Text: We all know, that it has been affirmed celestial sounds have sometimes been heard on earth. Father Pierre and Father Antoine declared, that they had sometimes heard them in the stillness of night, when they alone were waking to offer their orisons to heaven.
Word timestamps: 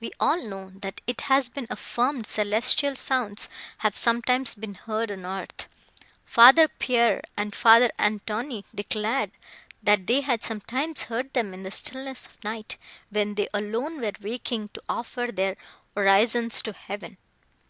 We 0.00 0.10
all 0.18 0.42
know, 0.42 0.70
that 0.76 1.02
it 1.06 1.20
has 1.20 1.50
been 1.50 1.66
affirmed 1.68 2.26
celestial 2.26 2.96
sounds 2.96 3.50
have 3.76 3.94
sometimes 3.94 4.54
been 4.54 4.72
heard 4.72 5.10
on 5.12 5.26
earth. 5.26 5.68
Father 6.24 6.66
Pierre 6.66 7.20
and 7.36 7.54
Father 7.54 7.90
Antoine 8.00 8.64
declared, 8.74 9.32
that 9.82 10.06
they 10.06 10.22
had 10.22 10.42
sometimes 10.42 11.02
heard 11.02 11.30
them 11.34 11.52
in 11.52 11.62
the 11.62 11.70
stillness 11.70 12.24
of 12.24 12.42
night, 12.42 12.78
when 13.10 13.34
they 13.34 13.48
alone 13.52 14.00
were 14.00 14.12
waking 14.22 14.68
to 14.68 14.80
offer 14.88 15.28
their 15.30 15.58
orisons 15.94 16.62
to 16.62 16.72
heaven. 16.72 17.18